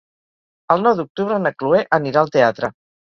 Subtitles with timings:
[0.75, 2.73] El nou d'octubre na Cloè anirà al teatre.